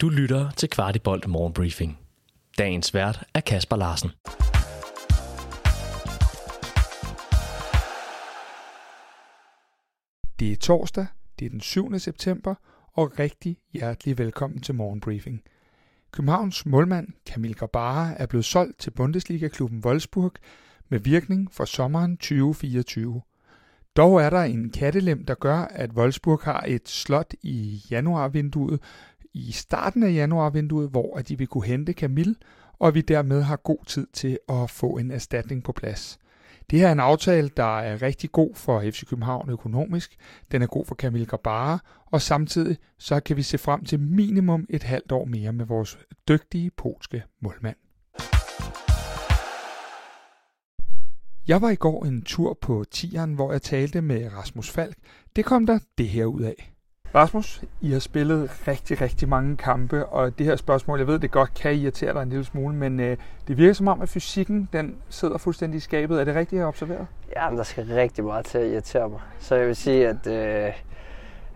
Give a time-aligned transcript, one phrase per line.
[0.00, 1.98] Du lytter til Kvartibolt Morgenbriefing.
[2.58, 4.10] Dagens vært er Kasper Larsen.
[10.40, 11.06] Det er torsdag,
[11.38, 11.98] det er den 7.
[11.98, 12.54] september,
[12.92, 15.42] og rigtig hjertelig velkommen til Morgenbriefing.
[16.12, 20.32] Københavns målmand Kamil Grabara er blevet solgt til Bundesliga-klubben Wolfsburg
[20.88, 23.22] med virkning fra sommeren 2024.
[23.96, 28.80] Dog er der en kattelem, der gør, at Wolfsburg har et slot i januarvinduet,
[29.34, 32.36] i starten af januarvinduet, hvor at de vil kunne hente Kamil,
[32.78, 36.18] og vi dermed har god tid til at få en erstatning på plads.
[36.70, 40.16] Det her er en aftale, der er rigtig god for FC København økonomisk.
[40.52, 44.66] Den er god for Kamil Grabara, og samtidig så kan vi se frem til minimum
[44.70, 45.98] et halvt år mere med vores
[46.28, 47.76] dygtige polske målmand.
[51.48, 54.96] Jeg var i går en tur på Tieren, hvor jeg talte med Rasmus Falk.
[55.36, 56.77] Det kom der det her ud af.
[57.14, 61.30] Rasmus, I har spillet rigtig, rigtig mange kampe, og det her spørgsmål, jeg ved, det
[61.30, 63.16] godt kan irritere dig en lille smule, men øh,
[63.48, 66.20] det virker som om, at fysikken, den sidder fuldstændig i skabet.
[66.20, 67.06] Er det rigtigt, jeg har observeret?
[67.36, 69.20] Ja, men der skal rigtig meget til at irritere mig.
[69.38, 70.72] Så jeg vil sige, at, øh,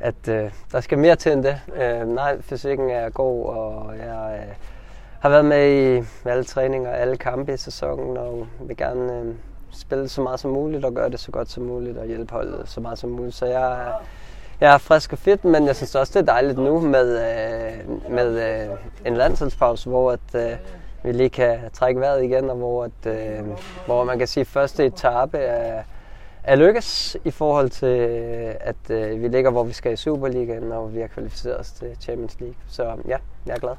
[0.01, 1.61] at øh, der skal mere til end det.
[1.77, 4.55] Øh, nej, fysikken er god, og jeg øh,
[5.21, 9.35] har været med i alle træninger, alle kampe i sæsonen, og vil gerne øh,
[9.71, 12.69] spille så meget som muligt, og gøre det så godt som muligt, og hjælpe holdet
[12.69, 13.35] så meget som muligt.
[13.35, 13.93] Så jeg er
[14.63, 18.11] jeg er frisk og fit, men jeg synes også, det er dejligt nu med, øh,
[18.13, 20.57] med øh, en landsholdspause, hvor at, øh,
[21.05, 23.47] vi lige kan trække vejret igen, og hvor, at, øh,
[23.87, 25.83] hvor man kan sige, at første etape er,
[26.45, 30.73] er lykkes i forhold til, øh, at øh, vi ligger, hvor vi skal i Superligaen,
[30.73, 32.57] og vi har kvalificeret os til Champions League.
[32.69, 33.75] Så ja, jeg er glad.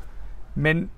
[0.56, 0.92] Men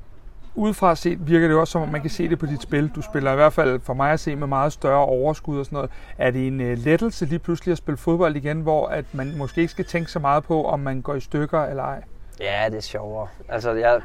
[0.55, 2.91] udefra set virker det også som om, man kan se det på dit spil.
[2.95, 5.75] Du spiller i hvert fald for mig at se med meget større overskud og sådan
[5.75, 5.91] noget.
[6.17, 9.61] Er det en øh, lettelse lige pludselig at spille fodbold igen, hvor at man måske
[9.61, 12.03] ikke skal tænke så meget på, om man går i stykker eller ej?
[12.39, 13.27] Ja, det er sjovere.
[13.49, 14.01] Altså, jeg...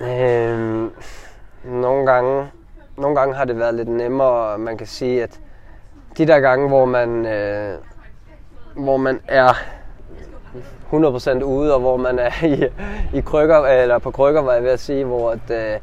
[0.00, 0.90] Øh,
[1.64, 2.50] nogle gange,
[2.96, 5.40] nogle gange har det været lidt nemmere, man kan sige, at
[6.18, 7.78] de der gange, hvor man, øh,
[8.76, 9.52] hvor man er
[10.92, 12.68] 100% ude, og hvor man er i,
[13.18, 15.80] i krykker, eller på krykker, var jeg ved at sige, hvor at, øh,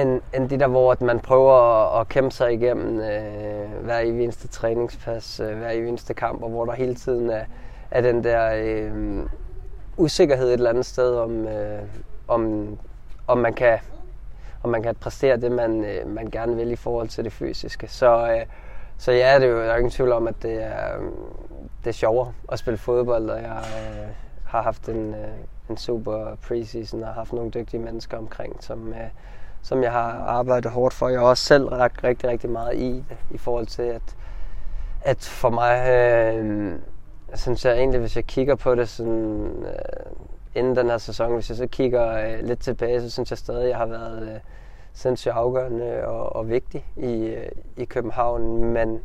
[0.00, 3.98] end, end de der, hvor at man prøver at, at kæmpe sig igennem øh, hver
[3.98, 7.44] eneste træningspas, øh, hver eneste kamp, og hvor der hele tiden er,
[7.90, 9.22] er den der øh,
[9.96, 11.82] usikkerhed et eller andet sted, om, øh,
[12.28, 12.68] om,
[13.26, 13.78] om, man kan,
[14.62, 17.88] om man kan præstere det, man, øh, man gerne vil i forhold til det fysiske.
[17.88, 18.46] Så, øh,
[19.00, 21.14] så ja, det er jo, der er ingen tvivl om, at det er, øhm,
[21.84, 24.08] det er sjovere at spille fodbold, og jeg øh,
[24.44, 25.28] har haft en, øh,
[25.70, 29.08] en super preseason og haft nogle dygtige mennesker omkring, som, øh,
[29.62, 31.08] som jeg har arbejdet hårdt for.
[31.08, 34.16] Jeg har også selv lagt rigtig, rigtig meget i det, i forhold til, at,
[35.02, 36.72] at for mig, øh,
[37.34, 40.12] synes jeg egentlig, hvis jeg kigger på det sådan, øh,
[40.54, 43.62] inden den her sæson, hvis jeg så kigger øh, lidt tilbage, så synes jeg stadig,
[43.62, 44.40] at jeg har været øh,
[44.92, 49.00] sindssygt afgørende og, og vigtig i, øh, i København, men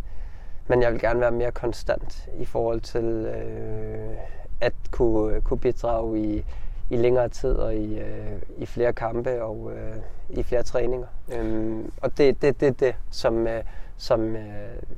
[0.68, 4.18] men jeg vil gerne være mere konstant i forhold til øh,
[4.62, 6.46] at kunne, øh, kunne bidrage i,
[6.90, 9.96] i længere tid og i, øh, i flere kampe og øh,
[10.40, 11.08] i flere træninger.
[11.34, 13.64] Øhm, og det er det, det, det, som, øh,
[13.98, 14.44] som øh,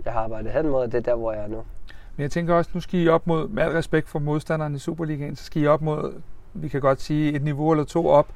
[0.05, 1.63] jeg har arbejdet hen mod, og det er der, hvor jeg er nu.
[2.15, 4.79] Men jeg tænker også, nu skal I op mod, med al respekt for modstanderne i
[4.79, 6.21] Superligaen, så skal I op mod,
[6.53, 8.27] vi kan godt sige, et niveau eller to op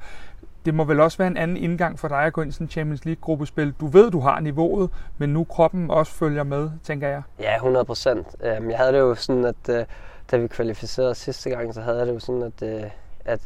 [0.64, 2.64] det må vel også være en anden indgang for dig at gå ind i sådan
[2.64, 3.74] en Champions League-gruppespil.
[3.80, 7.22] Du ved, du har niveauet, men nu kroppen også følger med, tænker jeg.
[7.40, 8.26] Ja, 100 procent.
[8.40, 9.84] Øhm, jeg havde det jo sådan, at øh,
[10.30, 12.90] da vi kvalificerede sidste gang, så havde jeg det jo sådan, at, øh,
[13.24, 13.40] at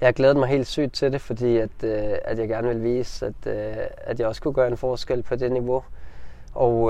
[0.00, 3.26] jeg glædede mig helt sygt til det, fordi at, øh, at jeg gerne ville vise,
[3.26, 3.46] at,
[3.96, 5.82] at jeg også kunne gøre en forskel på det niveau.
[6.54, 6.82] Og,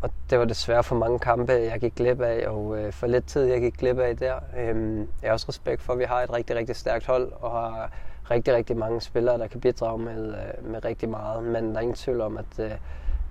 [0.00, 3.44] og det var desværre for mange kampe, jeg gik glip af, og for lidt tid,
[3.44, 4.34] jeg gik glip af der.
[4.58, 7.50] Øhm, jeg har også respekt for, at vi har et rigtig, rigtig stærkt hold, og
[7.50, 7.90] har
[8.30, 11.44] rigtig, rigtig mange spillere, der kan bidrage med, øh, med rigtig meget.
[11.44, 12.72] Men der er ingen tvivl om, at, øh,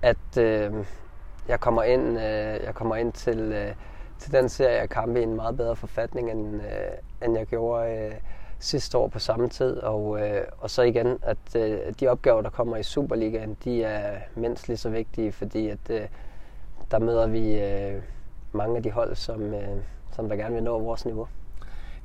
[0.02, 0.72] at øh,
[1.48, 3.74] jeg kommer ind, øh, jeg kommer ind til, øh,
[4.18, 8.12] til den serie af kampe i en meget bedre forfatning, end, øh, end jeg gjorde
[8.58, 9.76] sidste år på samme tid.
[9.76, 10.18] Og,
[10.58, 11.54] og så igen, at
[12.00, 15.88] de opgaver, der kommer i Superligaen, de er mindst lige så vigtige, fordi at
[16.90, 17.60] der møder vi
[18.52, 19.54] mange af de hold, som,
[20.12, 21.28] som der gerne vil nå vores niveau.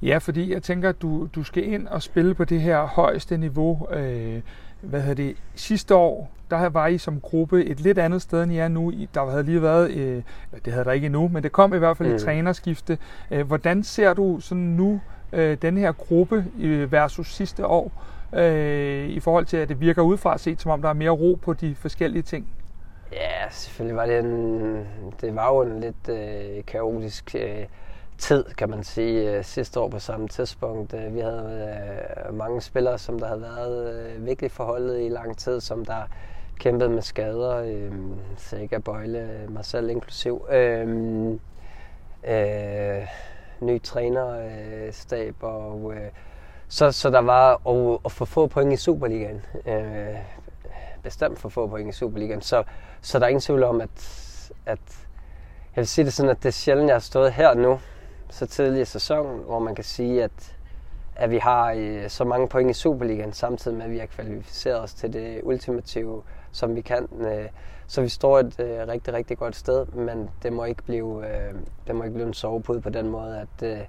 [0.02, 3.38] Ja, fordi jeg tænker, at du, du skal ind og spille på det her højeste
[3.38, 3.88] niveau.
[3.94, 4.42] Øh,
[4.82, 5.36] hvad hedder det?
[5.56, 8.94] Sidste år, der var I som gruppe et lidt andet sted, end I er nu.
[9.14, 10.24] Der havde lige været, øh,
[10.66, 12.16] det havde der ikke endnu, men det kom i hvert fald mm.
[12.16, 12.98] et trænerskifte.
[13.32, 15.02] Øh, hvordan ser du sådan nu
[15.34, 17.92] øh, den her gruppe øh, versus sidste år,
[18.34, 21.40] øh, i forhold til, at det virker udefra set, som om der er mere ro
[21.42, 22.48] på de forskellige ting?
[23.12, 24.86] Ja, selvfølgelig var det en,
[25.22, 27.66] det var jo en lidt øh, kaotisk øh,
[28.20, 30.94] tid, kan man sige, øh, sidste år på samme tidspunkt.
[30.94, 31.78] Øh, vi havde
[32.28, 36.02] øh, mange spillere, som der havde været virkelig forholdet i lang tid, som der
[36.60, 37.90] kæmpede med skader.
[38.38, 40.46] Sega, Bøjle, mig selv inklusiv.
[40.52, 40.88] Øh,
[42.28, 43.08] øh,
[43.60, 46.10] ny trænerstab, og øh,
[46.68, 49.42] så, så der var at, at få få point i Superligaen.
[49.66, 50.16] Øh,
[51.04, 52.42] bestemt for få point i Superligaen.
[52.42, 52.64] Så,
[53.02, 53.90] så der er ingen tvivl om, at,
[54.66, 54.80] at
[55.76, 57.80] jeg vil sige det sådan, at det er sjældent, jeg har stået her nu,
[58.30, 60.56] så tidlig i sæsonen, hvor man kan sige, at,
[61.16, 64.82] at vi har øh, så mange point i Superligaen, samtidig med, at vi har kvalificeret
[64.82, 66.22] os til det ultimative,
[66.52, 67.08] som vi kan.
[67.20, 67.46] Øh,
[67.88, 71.54] så vi står et øh, rigtig, rigtig godt sted, men det må ikke blive, øh,
[71.88, 73.80] det må ikke blive en sovepude på den måde, at, øh,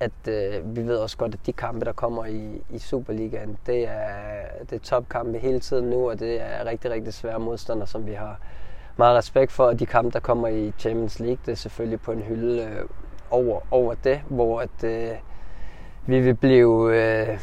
[0.00, 3.88] at øh, vi ved også godt, at de kampe, der kommer i, i Superligaen, det
[3.88, 8.06] er, det er topkampe hele tiden nu, og det er rigtig, rigtig svære modstandere, som
[8.06, 8.40] vi har
[8.96, 9.64] meget respekt for.
[9.64, 12.88] Og de kampe, der kommer i Champions League, det er selvfølgelig på en hylde
[13.30, 15.10] over, over det, hvor at, øh,
[16.06, 17.40] vi vil blive øh,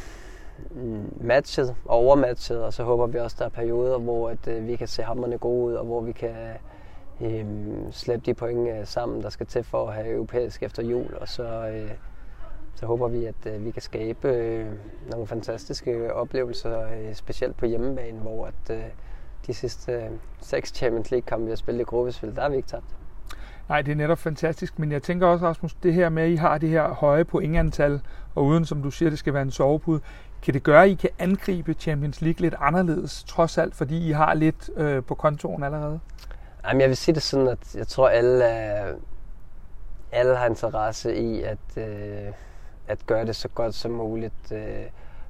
[1.22, 4.76] matchet og overmatchet, og så håber vi også, der er perioder, hvor at, øh, vi
[4.76, 6.36] kan se hammerne gode ud, og hvor vi kan
[7.22, 7.46] øh,
[7.92, 11.28] slæbe de point øh, sammen, der skal til for at have europæisk efter jul, og
[11.28, 11.92] så, øh,
[12.76, 14.66] så håber vi, at øh, vi kan skabe øh,
[15.12, 18.84] nogle fantastiske oplevelser, øh, specielt på hjemmebane, hvor at, øh,
[19.48, 20.10] de sidste øh,
[20.42, 22.96] seks Champions League-kampe, vi har spillet i gruppespil, der har vi ikke tabt.
[23.70, 26.36] Nej, det er netop fantastisk, men jeg tænker også, Rasmus, det her med, at I
[26.36, 28.02] har det her høje pointantal,
[28.36, 30.02] og uden, som du siger, det skal være en sovepude,
[30.42, 34.12] kan det gøre, at I kan angribe Champions League lidt anderledes, trods alt, fordi I
[34.12, 36.00] har lidt øh, på kontoren allerede?
[36.68, 38.96] Jamen, jeg vil sige det sådan, at jeg tror, alle, øh,
[40.12, 42.32] alle har interesse i at, øh,
[42.88, 44.86] at gøre det så godt som muligt, øh,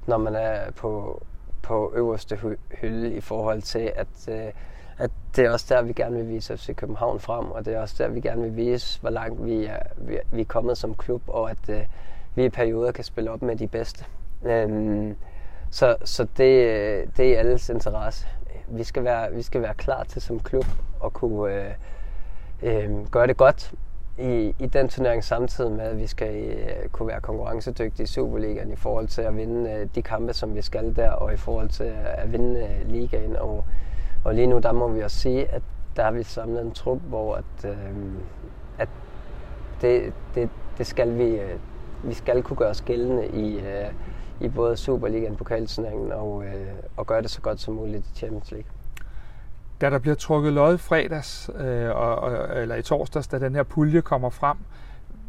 [0.06, 1.22] når man er på,
[1.66, 2.38] på øverste
[2.80, 4.52] hylde i forhold til, at øh,
[4.98, 7.80] at det er også der, vi gerne vil vise FC København frem, og det er
[7.80, 10.94] også der, vi gerne vil vise, hvor langt vi er, vi, vi er kommet som
[10.94, 11.80] klub, og at øh,
[12.34, 14.04] vi i perioder kan spille op med de bedste.
[14.40, 15.16] Um,
[15.70, 18.26] så så det, det er alles interesse.
[18.68, 20.66] Vi skal være, vi skal være klar til som klub
[21.04, 21.72] at kunne øh,
[22.62, 23.74] øh, gøre det godt
[24.18, 28.72] i, i den turnering samtidig med, at vi skal øh, kunne være konkurrencedygtige i Superligaen
[28.72, 31.68] i forhold til at vinde øh, de kampe, som vi skal der, og i forhold
[31.68, 33.36] til at vinde øh, ligaen.
[33.36, 33.64] Og,
[34.24, 35.62] og lige nu, der må vi også sige, at
[35.96, 37.96] der har vi samlet en trup, hvor at, øh,
[38.78, 38.88] at
[39.80, 40.48] det, det,
[40.78, 41.58] det skal vi, øh,
[42.04, 43.92] vi skal kunne gøre os gældende i, øh,
[44.40, 46.66] i både Superligaen, pokalturneringen og, øh,
[46.96, 48.70] og gøre det så godt som muligt i Champions League.
[49.80, 53.62] Da der bliver trukket lod fredags, øh, og, og, eller i torsdags, da den her
[53.62, 54.56] pulje kommer frem,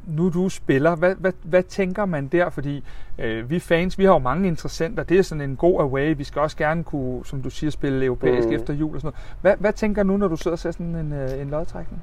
[0.08, 2.50] nu du spiller, hvad, hvad, hvad tænker man der?
[2.50, 2.84] Fordi
[3.18, 5.04] øh, vi fans, vi har jo mange interessenter.
[5.04, 6.16] Det er sådan en god away.
[6.18, 8.54] Vi skal også gerne kunne, som du siger, spille europæisk mm.
[8.54, 9.36] efter jul og sådan noget.
[9.42, 12.02] Hvad, hvad tænker du, når du sidder og ser sådan en, øh, en lodtrækning?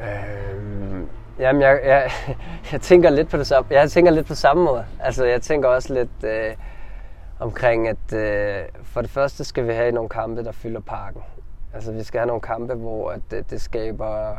[0.00, 1.06] Øhm,
[1.38, 2.10] jamen, jeg, jeg,
[2.72, 3.68] jeg, tænker lidt på det samme.
[3.70, 4.84] Jeg tænker lidt på samme måde.
[5.00, 6.54] Altså, jeg tænker også lidt øh,
[7.40, 11.22] omkring, at øh, for det første skal vi have nogle kampe, der fylder parken.
[11.74, 14.36] Altså, vi skal have nogle kampe, hvor at, det, det skaber...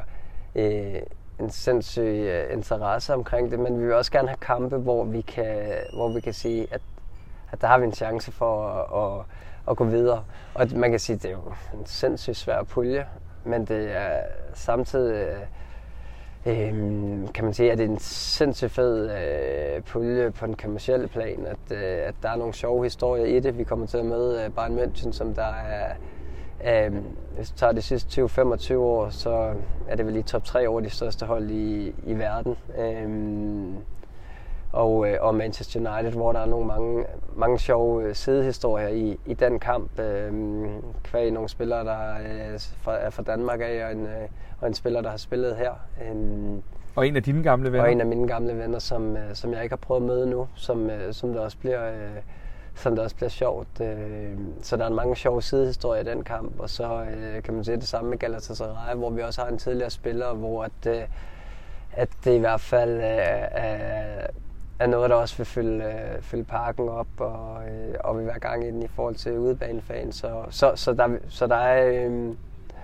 [0.56, 1.02] Øh,
[1.42, 5.22] en sindssyg øh, interesse omkring det, men vi vil også gerne have kampe, hvor vi
[5.22, 6.82] kan, hvor vi kan sige, at,
[7.52, 9.26] at der har vi en chance for at, at,
[9.70, 10.24] at gå videre.
[10.54, 13.06] Og man kan sige, at det er jo en sindssygt svær pulje,
[13.46, 14.22] men det er
[14.54, 15.38] samtidig,
[16.46, 16.74] øh,
[17.34, 21.46] kan man sige, at det er en sindssygt fed øh, pulje på den kommercielle plan,
[21.46, 23.58] at, øh, at der er nogle sjove historier i det.
[23.58, 25.94] Vi kommer til at møde øh, Bayern München, som der er
[26.62, 29.54] Um, hvis du tager de sidste 20-25 år, så
[29.88, 32.56] er det vel i top 3 over de største hold i, i verden.
[34.72, 39.20] Og, øh, og Manchester United, hvor der er nogle mange, mange sjove øh, sidehistorier i,
[39.26, 40.00] i den kamp.
[40.00, 44.08] Um, kvæg nogle spillere, der er fra, er fra Danmark af, og en,
[44.60, 45.72] og en spiller, der har spillet her.
[46.12, 46.64] Um,
[46.96, 47.84] og en af dine gamle venner?
[47.84, 50.48] Og en af mine gamle venner, som, som jeg ikke har prøvet at møde nu,
[50.56, 51.92] som, som der også bliver...
[51.92, 52.18] Uh,
[52.76, 53.82] som der også bliver sjovt.
[53.82, 57.64] Øh, så der er mange sjove sidehistorier i den kamp, og så øh, kan man
[57.64, 61.04] se det samme med Galatasaray, hvor vi også har en tidligere spiller, hvor at, øh,
[61.94, 64.28] at det i hvert fald øh, er,
[64.80, 68.40] er noget, der også vil fylde, øh, fylde parken op, og, øh, og vil være
[68.40, 70.16] gang i den i forhold til udebanefans.
[70.16, 72.10] Så, så, så, der, så der er...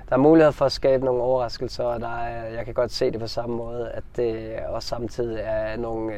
[0.10, 3.12] der er mulighed for at skabe nogle overraskelser, og der er, jeg kan godt se
[3.12, 6.14] det på samme måde, at det også samtidig er nogle,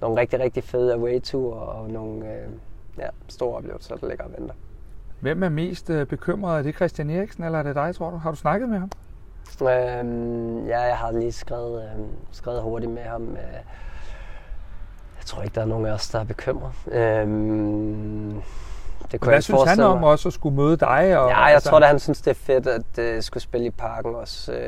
[0.00, 2.26] nogle rigtig, rigtig fede away-ture og nogle,
[2.98, 4.54] ja, store oplevelser, der ligger og venter.
[5.20, 6.58] Hvem er mest øh, bekymret?
[6.58, 8.16] Er det Christian Eriksen, eller er det dig, tror du?
[8.16, 8.90] Har du snakket med ham?
[9.62, 13.22] Øhm, ja, jeg har lige skrevet, øh, skrevet hurtigt med ham.
[13.22, 13.54] Øh,
[15.18, 16.72] jeg tror ikke, der er nogen af os, der er bekymret.
[16.92, 18.42] Øhm,
[19.12, 20.08] det kunne Hvad jeg synes han om mig.
[20.08, 21.18] også at skulle møde dig?
[21.18, 21.70] Og, ja, jeg altså...
[21.70, 24.52] tror at han synes, det er fedt at uh, skulle spille i parken også.
[24.52, 24.58] Uh,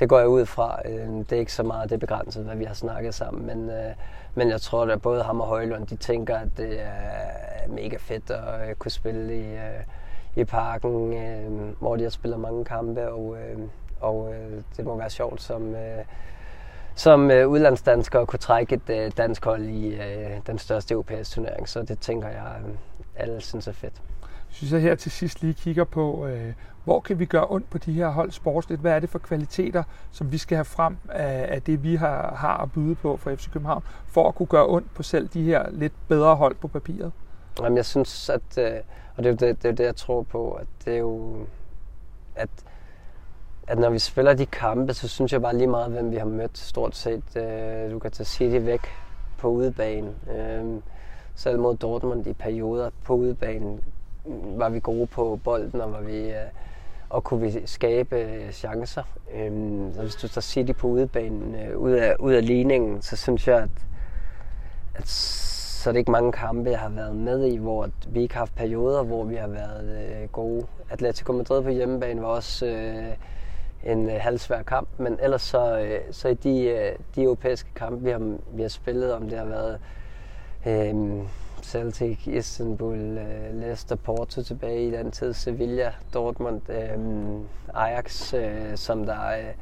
[0.00, 0.80] det går jeg ud fra.
[0.84, 3.46] Uh, det er ikke så meget, det er begrænset, hvad vi har snakket sammen.
[3.46, 3.94] Men, uh,
[4.34, 8.30] men jeg tror, at både ham og Højlund, de tænker, at det er mega fedt
[8.30, 13.08] at uh, kunne spille i, uh, i parken, uh, hvor de har spillet mange kampe.
[13.08, 13.62] Og, uh,
[14.00, 15.68] og uh, det må være sjovt som...
[15.68, 16.04] Uh,
[16.96, 21.68] som øh, udlandsdansker kunne trække et øh, dansk hold i øh, den største europæiske turnering.
[21.68, 22.74] Så det tænker jeg, øh,
[23.16, 24.02] alle synes er fedt.
[24.22, 26.52] Jeg synes jeg her til sidst lige kigger på, øh,
[26.84, 28.80] hvor kan vi gøre ondt på de her hold sportsligt?
[28.80, 29.82] Hvad er det for kvaliteter,
[30.12, 33.34] som vi skal have frem af, af det, vi har, har at byde på for
[33.34, 36.68] FC København, for at kunne gøre ondt på selv de her lidt bedre hold på
[36.68, 37.12] papiret?
[37.62, 38.80] Jamen, jeg synes, at, øh,
[39.16, 41.36] og det er det, det, er det, jeg tror på, at det er jo,
[42.36, 42.48] at
[43.66, 46.24] at når vi spiller de kampe, så synes jeg bare lige meget, hvem vi har
[46.24, 47.36] mødt stort set.
[47.36, 48.80] Øh, du kan tage City væk
[49.38, 50.12] på udebane.
[50.36, 50.64] Øh,
[51.34, 53.80] selv mod Dortmund i perioder på udebanen
[54.56, 56.34] var vi gode på bolden, og, var vi, øh,
[57.08, 59.02] og kunne vi skabe øh, chancer.
[59.34, 59.50] Øh,
[59.94, 63.48] så hvis du tager City på udebanen øh, ud, af, ud af ligningen, så synes
[63.48, 63.86] jeg, at,
[64.94, 65.08] at
[65.86, 68.40] så er det ikke mange kampe, jeg har været med i, hvor vi ikke har
[68.40, 70.66] haft perioder, hvor vi har været øh, gode.
[70.90, 76.00] Atletico Madrid på hjemmebane var også øh, en øh, halvsvær kamp, men ellers så, øh,
[76.10, 79.44] så i de, øh, de europæiske kampe, vi har, vi har spillet, om det har
[79.44, 79.78] været
[80.66, 81.24] øh,
[81.62, 86.98] Celtic, Istanbul, øh, Leicester, Porto tilbage i den tid, Sevilla, Dortmund, øh,
[87.74, 89.54] Ajax, øh, som der øh,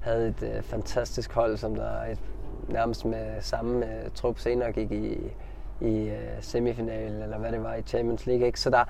[0.00, 2.20] havde et øh, fantastisk hold, som der et,
[2.68, 5.18] nærmest med samme øh, trup senere gik i,
[5.80, 8.46] i øh, semifinalen, eller hvad det var i Champions League.
[8.46, 8.60] Ikke?
[8.60, 8.84] Så, der,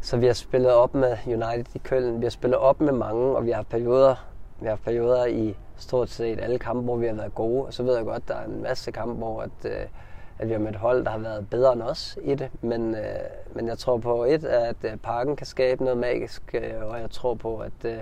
[0.00, 3.36] så vi har spillet op med United i Køln, vi har spillet op med mange,
[3.36, 4.26] og vi har perioder,
[4.60, 7.64] vi har perioder i stort set alle kampe, hvor vi har været gode.
[7.66, 9.86] Og så ved jeg godt, der er en masse kampe, hvor at, øh,
[10.38, 12.50] at vi har med et hold, der har været bedre end os i det.
[12.62, 13.00] Men, øh,
[13.54, 17.10] men jeg tror på et, at øh, parken kan skabe noget magisk, øh, og jeg
[17.10, 17.98] tror på, at, øh,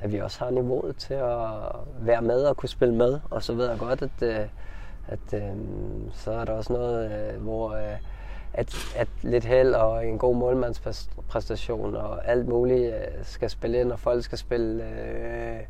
[0.00, 1.48] at vi også har niveauet til at
[2.00, 3.20] være med og kunne spille med.
[3.30, 4.46] Og så ved jeg godt, at, øh,
[5.08, 5.56] at øh,
[6.12, 7.96] så er der også noget, øh, hvor øh,
[8.52, 13.92] at, at lidt held og en god målmandspræstation og alt muligt øh, skal spille ind,
[13.92, 15.60] og folk skal spille øh,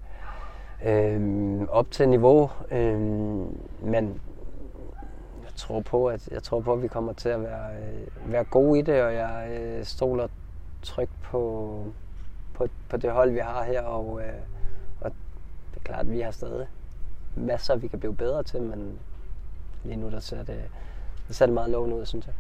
[0.85, 2.51] øh, op til niveau.
[2.71, 3.01] Øh,
[3.83, 4.21] men
[5.45, 8.45] jeg tror på, at jeg tror på, at vi kommer til at være, øh, være
[8.45, 10.29] gode i det, og jeg øh, stoler
[10.83, 11.85] trygt på,
[12.55, 14.41] på, på det hold, vi har her, og, øh,
[15.01, 15.11] og
[15.75, 16.67] det er klart, at vi har stadig
[17.37, 18.99] masser, vi kan blive bedre til, men
[19.87, 20.61] lige nu der ser det,
[21.29, 22.35] der ser det meget lovende ud, synes jeg.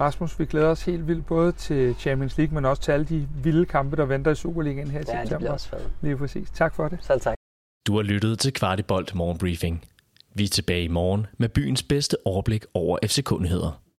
[0.00, 3.28] Rasmus, vi glæder os helt vildt både til Champions League, men også til alle de
[3.42, 5.24] vilde kampe, der venter i Superligaen her i ja, september.
[5.24, 5.92] Ja, det bliver også fedt.
[6.02, 6.50] Lige præcis.
[6.50, 6.98] Tak for det.
[7.02, 7.34] Selv tak.
[7.86, 9.84] Du har lyttet til Kvartibolt Morgenbriefing.
[10.34, 13.82] Vi er tilbage i morgen med byens bedste overblik over FC-kundigheder.